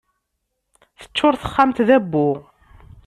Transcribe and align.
Teččur 0.99 1.33
texxamt 1.35 1.79
d 1.87 1.89
abbu. 1.97 2.29